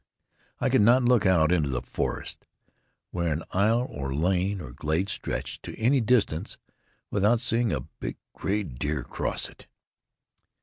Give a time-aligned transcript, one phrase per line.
[0.59, 2.47] I could not look out into the forest
[3.11, 6.57] where an aisle or lane or glade stretched to any distance,
[7.11, 9.67] without seeing a big gray deer cross it.